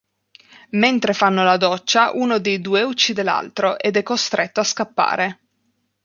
[0.71, 5.39] Mentre fanno la doccia uno dei due uccide l'altro ed è costretto a scappare.